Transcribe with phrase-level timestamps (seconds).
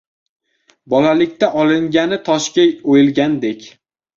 [0.93, 3.71] •Bolalikda olingani toshga o‘yilgandek.